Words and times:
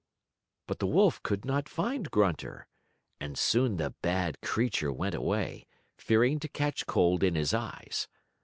But 0.65 0.79
the 0.79 0.87
wolf 0.87 1.21
could 1.21 1.45
not 1.45 1.69
find 1.69 2.09
Grunter, 2.09 2.65
and 3.19 3.37
soon 3.37 3.77
the 3.77 3.91
bad 4.01 4.41
creature 4.41 4.91
went 4.91 5.13
away, 5.13 5.67
fearing 5.95 6.39
to 6.39 6.47
catch 6.47 6.87
cold 6.87 7.21
in 7.21 7.35
his 7.35 7.53
eyes. 7.53 8.07